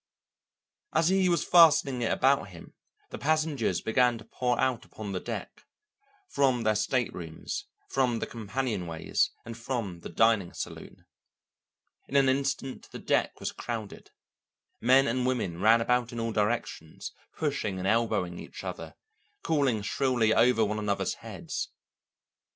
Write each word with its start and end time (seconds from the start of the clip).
As 0.95 1.09
he 1.09 1.29
was 1.29 1.43
fastening 1.45 2.01
it 2.01 2.11
about 2.11 2.49
him, 2.49 2.73
the 3.11 3.19
passengers 3.19 3.81
began 3.81 4.17
to 4.17 4.25
pour 4.25 4.59
out 4.59 4.83
upon 4.83 5.11
the 5.11 5.19
deck, 5.19 5.61
from 6.27 6.63
their 6.63 6.73
staterooms, 6.73 7.67
from 7.87 8.17
the 8.17 8.25
companionways, 8.25 9.29
and 9.45 9.55
from 9.55 9.99
the 9.99 10.09
dining 10.09 10.53
saloon. 10.53 11.05
In 12.07 12.15
an 12.15 12.29
instant 12.29 12.89
the 12.89 12.97
deck 12.97 13.39
was 13.39 13.51
crowded. 13.51 14.09
Men 14.81 15.05
and 15.05 15.23
women 15.27 15.61
ran 15.61 15.81
about 15.81 16.11
in 16.11 16.19
all 16.19 16.31
directions, 16.31 17.11
pushing 17.37 17.77
and 17.77 17.87
elbowing 17.87 18.39
each 18.39 18.63
other, 18.63 18.95
calling 19.43 19.83
shrilly 19.83 20.33
over 20.33 20.65
one 20.65 20.79
another's 20.79 21.13
heads. 21.21 21.69